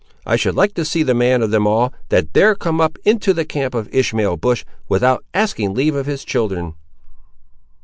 [0.25, 3.35] I should like to see the man, of them all, that dare come up into
[3.35, 6.73] the camp of Ishmael Bush, without asking leave of his children!"